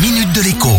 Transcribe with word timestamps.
minute 0.00 0.32
de 0.32 0.42
l'écho. 0.42 0.70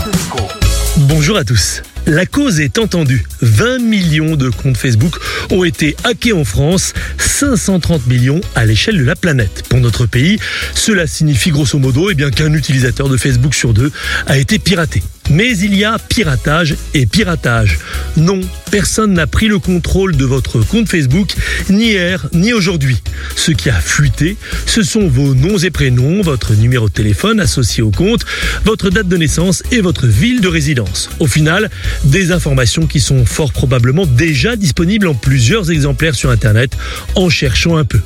Bonjour 0.97 1.37
à 1.37 1.43
tous. 1.43 1.81
La 2.05 2.25
cause 2.25 2.59
est 2.59 2.79
entendue. 2.79 3.25
20 3.41 3.79
millions 3.79 4.35
de 4.35 4.49
comptes 4.49 4.77
Facebook 4.77 5.15
ont 5.51 5.63
été 5.63 5.95
hackés 6.05 6.31
en 6.31 6.45
France, 6.45 6.93
530 7.17 8.07
millions 8.07 8.39
à 8.55 8.65
l'échelle 8.65 8.97
de 8.97 9.03
la 9.03 9.15
planète. 9.15 9.63
Pour 9.67 9.79
notre 9.79 10.05
pays, 10.05 10.39
cela 10.73 11.05
signifie 11.05 11.51
grosso 11.51 11.77
modo 11.77 12.09
eh 12.09 12.31
qu'un 12.31 12.53
utilisateur 12.53 13.09
de 13.09 13.17
Facebook 13.17 13.53
sur 13.53 13.73
deux 13.73 13.91
a 14.25 14.37
été 14.37 14.57
piraté. 14.57 15.03
Mais 15.29 15.57
il 15.57 15.75
y 15.75 15.83
a 15.83 15.99
piratage 15.99 16.75
et 16.93 17.05
piratage. 17.05 17.77
Non, 18.17 18.39
personne 18.71 19.13
n'a 19.13 19.27
pris 19.27 19.47
le 19.47 19.59
contrôle 19.59 20.15
de 20.15 20.25
votre 20.25 20.59
compte 20.59 20.89
Facebook, 20.89 21.33
ni 21.69 21.89
hier, 21.91 22.27
ni 22.33 22.53
aujourd'hui. 22.53 22.97
Ce 23.35 23.51
qui 23.51 23.69
a 23.69 23.79
fuité, 23.79 24.37
ce 24.65 24.83
sont 24.83 25.07
vos 25.07 25.35
noms 25.35 25.57
et 25.57 25.69
prénoms, 25.69 26.21
votre 26.21 26.53
numéro 26.53 26.89
de 26.89 26.93
téléphone 26.93 27.39
associé 27.39 27.83
au 27.83 27.91
compte, 27.91 28.25
votre 28.65 28.89
date 28.89 29.07
de 29.07 29.17
naissance 29.17 29.63
et 29.71 29.81
votre 29.81 30.07
ville 30.07 30.41
de 30.41 30.47
résidence. 30.47 31.09
Au 31.19 31.27
final, 31.27 31.69
des 32.03 32.31
informations 32.31 32.87
qui 32.87 32.99
sont 32.99 33.25
fort 33.25 33.51
probablement 33.51 34.05
déjà 34.05 34.55
disponibles 34.55 35.07
en 35.07 35.15
plusieurs 35.15 35.71
exemplaires 35.71 36.15
sur 36.15 36.29
Internet 36.29 36.77
en 37.15 37.29
cherchant 37.29 37.77
un 37.77 37.85
peu. 37.85 37.99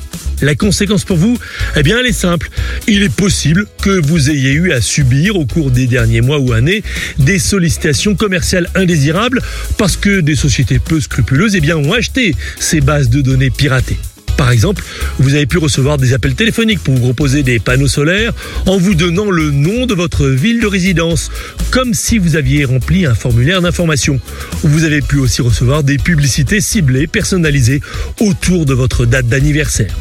La 0.44 0.54
conséquence 0.54 1.04
pour 1.04 1.16
vous 1.16 1.38
Eh 1.74 1.82
bien, 1.82 1.98
elle 1.98 2.06
est 2.06 2.12
simple. 2.12 2.50
Il 2.86 3.02
est 3.02 3.12
possible 3.12 3.66
que 3.82 3.98
vous 4.06 4.28
ayez 4.28 4.52
eu 4.52 4.72
à 4.72 4.82
subir 4.82 5.36
au 5.36 5.46
cours 5.46 5.70
des 5.70 5.86
derniers 5.86 6.20
mois 6.20 6.38
ou 6.38 6.52
années 6.52 6.82
des 7.18 7.38
sollicitations 7.38 8.14
commerciales 8.14 8.68
indésirables 8.74 9.40
parce 9.78 9.96
que 9.96 10.20
des 10.20 10.36
sociétés 10.36 10.78
peu 10.78 11.00
scrupuleuses 11.00 11.54
eh 11.56 11.72
ont 11.72 11.94
acheté 11.94 12.34
ces 12.60 12.82
bases 12.82 13.08
de 13.08 13.22
données 13.22 13.48
piratées. 13.48 13.96
Par 14.36 14.50
exemple, 14.50 14.84
vous 15.18 15.34
avez 15.34 15.46
pu 15.46 15.56
recevoir 15.56 15.96
des 15.96 16.12
appels 16.12 16.34
téléphoniques 16.34 16.80
pour 16.80 16.92
vous 16.92 17.00
proposer 17.00 17.42
des 17.42 17.58
panneaux 17.58 17.88
solaires 17.88 18.34
en 18.66 18.76
vous 18.76 18.94
donnant 18.94 19.30
le 19.30 19.50
nom 19.50 19.86
de 19.86 19.94
votre 19.94 20.26
ville 20.26 20.60
de 20.60 20.66
résidence, 20.66 21.30
comme 21.70 21.94
si 21.94 22.18
vous 22.18 22.36
aviez 22.36 22.66
rempli 22.66 23.06
un 23.06 23.14
formulaire 23.14 23.62
d'information. 23.62 24.20
Vous 24.62 24.84
avez 24.84 25.00
pu 25.00 25.16
aussi 25.16 25.40
recevoir 25.40 25.84
des 25.84 25.96
publicités 25.96 26.60
ciblées, 26.60 27.06
personnalisées 27.06 27.80
autour 28.20 28.66
de 28.66 28.74
votre 28.74 29.06
date 29.06 29.26
d'anniversaire. 29.26 29.94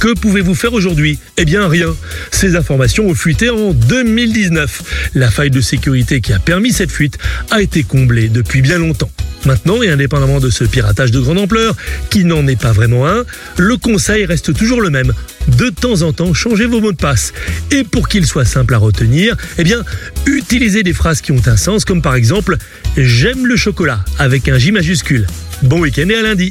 Que 0.00 0.14
pouvez-vous 0.14 0.54
faire 0.54 0.72
aujourd'hui? 0.74 1.18
Eh 1.36 1.44
bien 1.44 1.66
rien. 1.68 1.94
Ces 2.30 2.54
informations 2.54 3.08
ont 3.08 3.16
fuité 3.16 3.50
en 3.50 3.72
2019. 3.72 5.10
La 5.14 5.28
faille 5.28 5.50
de 5.50 5.60
sécurité 5.60 6.20
qui 6.20 6.32
a 6.32 6.38
permis 6.38 6.72
cette 6.72 6.92
fuite 6.92 7.18
a 7.50 7.60
été 7.60 7.82
comblée 7.82 8.28
depuis 8.28 8.62
bien 8.62 8.78
longtemps. 8.78 9.10
Maintenant, 9.44 9.82
et 9.82 9.90
indépendamment 9.90 10.38
de 10.38 10.50
ce 10.50 10.64
piratage 10.64 11.10
de 11.10 11.18
grande 11.18 11.38
ampleur, 11.38 11.74
qui 12.10 12.24
n'en 12.24 12.46
est 12.46 12.60
pas 12.60 12.72
vraiment 12.72 13.08
un, 13.08 13.24
le 13.56 13.76
conseil 13.76 14.24
reste 14.24 14.54
toujours 14.54 14.80
le 14.80 14.90
même. 14.90 15.12
De 15.48 15.68
temps 15.68 16.02
en 16.02 16.12
temps, 16.12 16.32
changez 16.32 16.66
vos 16.66 16.80
mots 16.80 16.92
de 16.92 16.96
passe. 16.96 17.32
Et 17.72 17.82
pour 17.82 18.08
qu'ils 18.08 18.26
soient 18.26 18.44
simples 18.44 18.74
à 18.74 18.78
retenir, 18.78 19.36
eh 19.58 19.64
bien, 19.64 19.82
utilisez 20.26 20.84
des 20.84 20.92
phrases 20.92 21.20
qui 21.20 21.32
ont 21.32 21.42
un 21.46 21.56
sens, 21.56 21.84
comme 21.84 22.02
par 22.02 22.14
exemple 22.14 22.56
J'aime 22.96 23.46
le 23.46 23.56
chocolat 23.56 24.04
avec 24.18 24.48
un 24.48 24.58
J 24.58 24.70
majuscule. 24.70 25.26
Bon 25.62 25.80
week-end 25.80 26.08
et 26.08 26.14
à 26.14 26.22
lundi. 26.22 26.50